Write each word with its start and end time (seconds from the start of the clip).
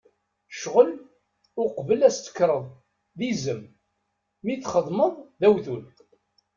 Ccɣel, 0.53 0.89
uqbel 1.63 2.01
ad 2.01 2.07
as-tekkreḍ, 2.13 2.63
d 3.17 3.19
izem! 3.31 3.61
Mi 4.43 4.55
t-txedmeḍ, 4.57 5.13
d 5.39 5.41
awtul. 5.47 5.83